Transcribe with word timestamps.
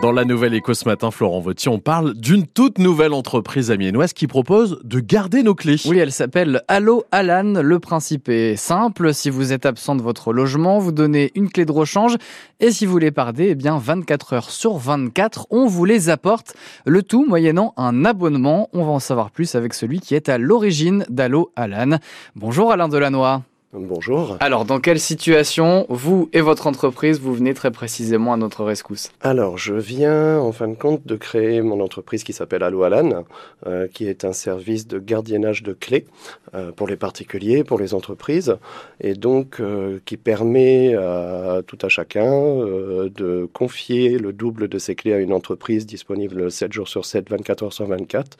Dans 0.00 0.12
la 0.12 0.24
nouvelle 0.24 0.54
éco 0.54 0.74
ce 0.74 0.88
matin, 0.88 1.10
Florent 1.10 1.40
Vautier, 1.40 1.68
on 1.68 1.80
parle 1.80 2.14
d'une 2.14 2.46
toute 2.46 2.78
nouvelle 2.78 3.12
entreprise 3.12 3.72
amiénoise 3.72 4.12
qui 4.12 4.28
propose 4.28 4.78
de 4.84 5.00
garder 5.00 5.42
nos 5.42 5.56
clés. 5.56 5.74
Oui, 5.86 5.98
elle 5.98 6.12
s'appelle 6.12 6.62
Allo 6.68 7.02
Alan. 7.10 7.60
Le 7.60 7.80
principe 7.80 8.28
est 8.28 8.54
simple. 8.54 9.12
Si 9.12 9.28
vous 9.28 9.52
êtes 9.52 9.66
absent 9.66 9.96
de 9.96 10.02
votre 10.02 10.32
logement, 10.32 10.78
vous 10.78 10.92
donnez 10.92 11.32
une 11.34 11.50
clé 11.50 11.64
de 11.64 11.72
rechange. 11.72 12.16
Et 12.60 12.70
si 12.70 12.86
vous 12.86 12.98
les 12.98 13.10
pardez, 13.10 13.48
eh 13.48 13.54
bien, 13.56 13.76
24 13.76 14.34
heures 14.34 14.50
sur 14.50 14.76
24, 14.76 15.48
on 15.50 15.66
vous 15.66 15.84
les 15.84 16.10
apporte. 16.10 16.54
Le 16.86 17.02
tout 17.02 17.26
moyennant 17.26 17.74
un 17.76 18.04
abonnement. 18.04 18.68
On 18.72 18.84
va 18.84 18.92
en 18.92 19.00
savoir 19.00 19.32
plus 19.32 19.56
avec 19.56 19.74
celui 19.74 19.98
qui 19.98 20.14
est 20.14 20.28
à 20.28 20.38
l'origine 20.38 21.06
d'Allo 21.08 21.50
Alan. 21.56 21.98
Bonjour 22.36 22.70
Alain 22.70 22.86
Delannoy. 22.86 23.40
Bonjour. 23.74 24.38
Alors, 24.40 24.64
dans 24.64 24.80
quelle 24.80 24.98
situation, 24.98 25.84
vous 25.90 26.30
et 26.32 26.40
votre 26.40 26.66
entreprise, 26.66 27.20
vous 27.20 27.34
venez 27.34 27.52
très 27.52 27.70
précisément 27.70 28.32
à 28.32 28.38
notre 28.38 28.64
rescousse? 28.64 29.10
Alors, 29.20 29.58
je 29.58 29.74
viens 29.74 30.38
en 30.38 30.52
fin 30.52 30.68
de 30.68 30.74
compte 30.74 31.06
de 31.06 31.16
créer 31.16 31.60
mon 31.60 31.82
entreprise 31.82 32.24
qui 32.24 32.32
s'appelle 32.32 32.62
Allo 32.62 32.82
Alan, 32.84 33.24
euh, 33.66 33.86
qui 33.86 34.06
est 34.06 34.24
un 34.24 34.32
service 34.32 34.86
de 34.86 34.98
gardiennage 34.98 35.62
de 35.62 35.74
clés 35.74 36.06
euh, 36.54 36.72
pour 36.72 36.88
les 36.88 36.96
particuliers, 36.96 37.62
pour 37.62 37.78
les 37.78 37.92
entreprises, 37.92 38.56
et 39.02 39.12
donc 39.12 39.60
euh, 39.60 39.98
qui 40.06 40.16
permet 40.16 40.94
à 40.94 41.60
tout 41.66 41.78
à 41.82 41.90
chacun 41.90 42.32
euh, 42.32 43.10
de 43.14 43.46
confier 43.52 44.16
le 44.16 44.32
double 44.32 44.68
de 44.68 44.78
ses 44.78 44.94
clés 44.94 45.12
à 45.12 45.18
une 45.18 45.34
entreprise 45.34 45.84
disponible 45.84 46.50
7 46.50 46.72
jours 46.72 46.88
sur 46.88 47.04
7, 47.04 47.28
24 47.28 47.64
heures 47.64 47.72
sur 47.74 47.86
24 47.86 48.38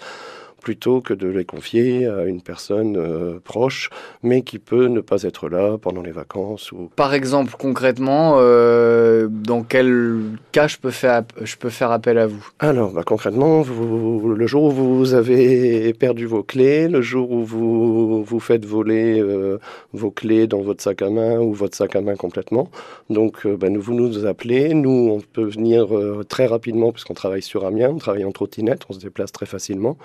plutôt 0.61 1.01
que 1.01 1.15
de 1.15 1.29
les 1.29 1.45
confier 1.45 2.07
à 2.07 2.25
une 2.25 2.43
personne 2.43 2.97
euh, 2.97 3.39
proche, 3.43 3.91
mais 4.23 4.43
qui 4.43 4.59
peut 4.59 4.87
ne 4.87 5.01
pas 5.01 5.23
être 5.23 5.49
là 5.49 5.79
pendant 5.79 6.03
les 6.03 6.11
vacances. 6.11 6.73
Ou... 6.73 6.91
Par 6.97 7.15
exemple, 7.15 7.55
concrètement, 7.59 8.37
euh, 8.39 9.29
dans 9.31 9.63
quel 9.63 10.21
cas 10.53 10.67
je 10.67 10.79
peux 10.79 10.91
faire, 10.91 11.23
je 11.41 11.57
peux 11.57 11.71
faire 11.71 11.91
appel 11.91 12.19
à 12.19 12.27
vous? 12.27 12.47
Alors, 12.59 12.93
bah, 12.93 13.03
concrètement, 13.05 13.63
vous, 13.63 14.35
le 14.35 14.47
jour 14.47 14.65
où 14.65 14.71
vous 14.71 15.15
avez 15.15 15.93
perdu 15.95 16.27
vos 16.27 16.43
clés, 16.43 16.89
le 16.89 17.03
jour 17.03 17.31
où 17.31 17.45
vous 17.45 18.25
vous 18.25 18.41
faites 18.41 18.65
voler 18.65 19.21
euh, 19.21 19.59
vos 19.93 20.11
clés 20.11 20.47
dans 20.47 20.61
votre 20.61 20.83
sac 20.83 21.03
à 21.03 21.11
main 21.11 21.39
ou 21.39 21.53
votre 21.53 21.77
sac 21.77 21.97
à 21.97 22.01
main 22.01 22.17
complètement, 22.17 22.71
donc 23.11 23.47
bah, 23.47 23.69
vous 23.79 23.95
nous 23.95 24.27
appelez, 24.27 24.75
nous 24.75 25.11
on 25.13 25.21
peut 25.21 25.45
venir 25.45 25.89
très 26.29 26.47
rapidement 26.47 26.93
puisqu'on 26.93 27.15
travaille 27.15 27.43
sur 27.43 27.65
Amiens, 27.65 27.91
on 27.91 27.99
travaille 27.99 28.25
en 28.25 28.33
trottinette, 28.33 28.83
on 28.89 28.93
se 28.93 28.99
déplace 28.99 29.33
très 29.33 29.47
facilement. 29.47 29.97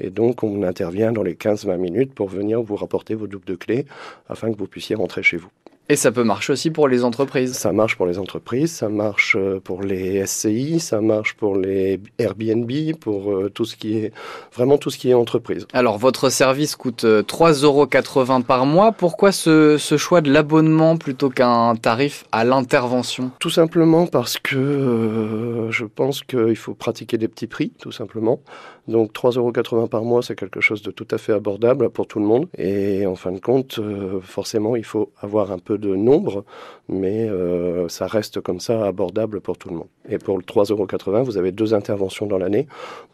Et 0.00 0.10
donc, 0.10 0.42
on 0.42 0.62
intervient 0.62 1.12
dans 1.12 1.22
les 1.22 1.34
15-20 1.34 1.76
minutes 1.76 2.14
pour 2.14 2.28
venir 2.28 2.62
vous 2.62 2.76
rapporter 2.76 3.14
vos 3.14 3.26
doubles 3.26 3.44
de 3.44 3.54
clés 3.54 3.86
afin 4.28 4.52
que 4.52 4.56
vous 4.56 4.66
puissiez 4.66 4.96
rentrer 4.96 5.22
chez 5.22 5.36
vous. 5.36 5.50
Et 5.90 5.96
ça 5.96 6.12
peut 6.12 6.22
marcher 6.22 6.52
aussi 6.52 6.70
pour 6.70 6.86
les 6.86 7.02
entreprises. 7.02 7.52
Ça 7.54 7.72
marche 7.72 7.96
pour 7.96 8.06
les 8.06 8.20
entreprises, 8.20 8.70
ça 8.70 8.88
marche 8.88 9.34
euh, 9.36 9.58
pour 9.58 9.82
les 9.82 10.24
SCI, 10.24 10.78
ça 10.78 11.00
marche 11.00 11.34
pour 11.34 11.56
les 11.56 11.98
Airbnb, 12.16 12.70
pour 13.00 13.32
euh, 13.32 13.50
tout 13.52 13.64
ce 13.64 13.74
qui 13.74 13.96
est 13.96 14.12
vraiment 14.54 14.78
tout 14.78 14.90
ce 14.90 14.98
qui 14.98 15.10
est 15.10 15.14
entreprise. 15.14 15.66
Alors 15.72 15.98
votre 15.98 16.30
service 16.30 16.76
coûte 16.76 17.04
3,80 17.04 17.64
euros 17.64 18.42
par 18.44 18.66
mois. 18.66 18.92
Pourquoi 18.92 19.32
ce, 19.32 19.78
ce 19.78 19.96
choix 19.96 20.20
de 20.20 20.30
l'abonnement 20.32 20.96
plutôt 20.96 21.28
qu'un 21.28 21.74
tarif 21.74 22.24
à 22.30 22.44
l'intervention? 22.44 23.32
Tout 23.40 23.50
simplement 23.50 24.06
parce 24.06 24.38
que 24.38 24.54
euh, 24.54 25.72
je 25.72 25.86
pense 25.86 26.22
qu'il 26.22 26.54
faut 26.54 26.74
pratiquer 26.74 27.18
des 27.18 27.26
petits 27.26 27.48
prix, 27.48 27.72
tout 27.80 27.90
simplement. 27.90 28.40
Donc 28.90 29.12
3,80 29.12 29.74
euros 29.74 29.86
par 29.86 30.04
mois, 30.04 30.22
c'est 30.22 30.34
quelque 30.34 30.60
chose 30.60 30.82
de 30.82 30.90
tout 30.90 31.06
à 31.10 31.18
fait 31.18 31.32
abordable 31.32 31.90
pour 31.90 32.06
tout 32.06 32.18
le 32.18 32.26
monde. 32.26 32.48
Et 32.58 33.06
en 33.06 33.14
fin 33.14 33.32
de 33.32 33.38
compte, 33.38 33.78
euh, 33.78 34.20
forcément, 34.20 34.74
il 34.76 34.84
faut 34.84 35.12
avoir 35.20 35.52
un 35.52 35.58
peu 35.58 35.78
de 35.80 35.94
nombre, 35.94 36.44
mais 36.88 37.28
euh, 37.28 37.88
ça 37.88 38.06
reste 38.06 38.40
comme 38.40 38.60
ça 38.60 38.86
abordable 38.86 39.40
pour 39.40 39.58
tout 39.58 39.68
le 39.70 39.76
monde. 39.76 39.88
Et 40.10 40.18
pour 40.18 40.36
le 40.36 40.42
3,80 40.42 40.72
euros, 40.72 41.24
vous 41.24 41.38
avez 41.38 41.52
deux 41.52 41.72
interventions 41.74 42.26
dans 42.26 42.38
l'année. 42.38 42.66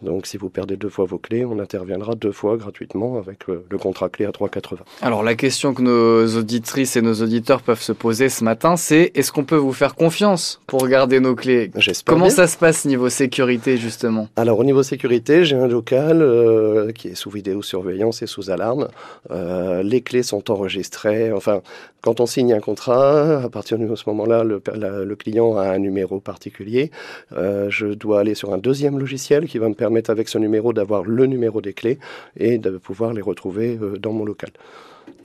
Donc 0.03 0.27
si 0.27 0.37
vous 0.37 0.49
perdez 0.49 0.77
deux 0.77 0.89
fois 0.89 1.05
vos 1.05 1.19
clés, 1.19 1.45
on 1.45 1.59
interviendra 1.59 2.15
deux 2.15 2.33
fois 2.33 2.57
gratuitement 2.57 3.19
avec 3.19 3.47
le, 3.47 3.65
le 3.69 3.79
contrat 3.79 4.09
clé 4.09 4.25
à 4.25 4.31
3,80. 4.31 4.77
Alors 5.03 5.23
la 5.23 5.35
question 5.35 5.75
que 5.75 5.83
nos 5.83 6.39
auditrices 6.39 6.97
et 6.97 7.03
nos 7.03 7.15
auditeurs 7.15 7.63
peuvent 7.63 7.83
se 7.83 7.93
poser 7.93 8.29
ce 8.29 8.43
matin, 8.45 8.77
c'est 8.77 9.13
est-ce 9.15 9.31
qu'on 9.33 9.45
peut 9.45 9.57
vous 9.57 9.73
faire 9.73 9.95
confiance 9.95 10.61
pour 10.67 10.87
garder 10.89 11.21
nos 11.21 11.35
clés? 11.35 11.71
J'espère. 11.77 12.15
Comment 12.15 12.27
bien. 12.27 12.35
ça 12.35 12.47
se 12.47 12.57
passe 12.57 12.85
niveau 12.85 13.09
sécurité 13.09 13.77
justement? 13.77 14.29
Alors 14.37 14.59
au 14.59 14.65
niveau 14.65 14.83
sécurité, 14.83 15.45
j'ai 15.45 15.57
un 15.57 15.67
local 15.69 16.23
euh, 16.23 16.93
qui 16.93 17.09
est 17.09 17.15
sous 17.15 17.31
vidéosurveillance 17.31 18.23
et 18.23 18.27
sous 18.27 18.51
alarme. 18.51 18.89
Euh, 19.31 19.83
les 19.83 20.01
clés 20.01 20.23
sont 20.23 20.51
enregistrées. 20.51 21.33
Enfin, 21.33 21.61
quand 22.01 22.21
on 22.21 22.27
signe 22.27 22.53
un 22.53 22.61
contrat, 22.61 23.43
à 23.43 23.49
partir 23.49 23.79
de 23.79 23.95
ce 23.95 24.05
moment-là, 24.09 24.45
le, 24.45 24.63
la- 24.75 25.05
le 25.05 25.17
client 25.17 25.57
a 25.57 25.69
un 25.69 25.79
numéro 25.79 26.21
particulier. 26.21 26.86
Euh, 27.33 27.69
je 27.71 27.87
dois 27.87 28.21
aller 28.21 28.35
sur 28.35 28.53
un 28.53 28.59
deuxième 28.59 28.99
logiciel 28.99 29.47
qui 29.47 29.59
va 29.59 29.69
me 29.69 29.75
permettre 29.75 30.11
avec 30.11 30.29
ce 30.29 30.39
numéro 30.39 30.73
d'avoir 30.73 31.05
le 31.05 31.27
numéro 31.27 31.61
des 31.61 31.73
clés 31.73 31.99
et 32.37 32.59
de 32.59 32.79
pouvoir 32.79 33.13
les 33.13 33.23
retrouver 33.23 33.79
euh, 33.81 33.99
dans 33.99 34.13
mon 34.13 34.25
local. 34.25 34.51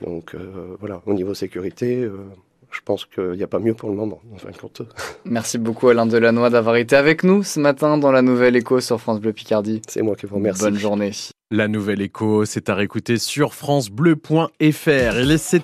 Donc 0.02 0.36
euh, 0.36 0.76
voilà, 0.80 1.02
au 1.06 1.14
niveau 1.14 1.34
sécurité. 1.34 2.04
euh, 2.04 2.18
je 2.72 2.80
pense 2.86 3.06
qu'il 3.06 3.32
n'y 3.32 3.44
a 3.44 3.48
pas 3.48 3.60
mieux 3.60 3.74
pour 3.74 3.90
le 3.90 3.96
moment, 3.96 4.22
en 4.34 4.38
fin 4.38 4.50
de 4.50 4.56
compte. 4.56 4.82
Merci 5.26 5.58
beaucoup 5.58 5.90
Alain 5.90 6.06
Delannoy 6.06 6.50
d'avoir 6.50 6.78
été 6.78 6.96
avec 6.96 7.24
nous 7.26 7.44
ce 7.44 7.60
matin 7.60 7.98
dans 7.98 8.14
la 8.14 8.22
Nouvelle 8.22 8.56
Écho 8.56 8.80
sur 8.80 9.00
France 9.00 9.20
Bleu 9.20 9.34
Picardie. 9.34 9.82
C'est 9.88 10.02
moi 10.02 10.16
qui 10.16 10.26
vous 10.26 10.36
remercie. 10.36 10.64
Bonne 10.64 10.78
journée. 10.78 11.12
La 11.54 11.68
nouvelle 11.68 12.02
écho, 12.02 12.46
c'est 12.46 12.70
à 12.70 12.76
réécouter 12.76 13.18
sur 13.18 13.54
francebleu.fr. 13.54 14.48
Et 14.58 15.26
laissez 15.26 15.60